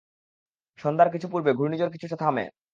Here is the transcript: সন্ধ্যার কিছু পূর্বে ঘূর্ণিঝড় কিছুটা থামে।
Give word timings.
সন্ধ্যার 0.79 1.09
কিছু 1.13 1.27
পূর্বে 1.31 1.51
ঘূর্ণিঝড় 1.53 1.91
কিছুটা 1.93 2.17
থামে। 2.17 2.45